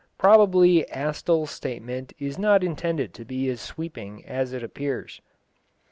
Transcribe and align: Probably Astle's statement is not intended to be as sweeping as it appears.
Probably 0.17 0.83
Astle's 0.91 1.51
statement 1.51 2.11
is 2.17 2.39
not 2.39 2.63
intended 2.63 3.13
to 3.13 3.23
be 3.23 3.47
as 3.51 3.61
sweeping 3.61 4.25
as 4.25 4.51
it 4.51 4.63
appears. 4.63 5.21